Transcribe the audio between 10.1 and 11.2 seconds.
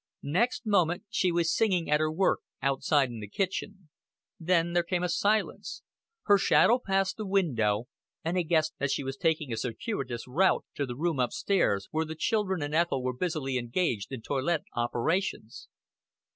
route to the room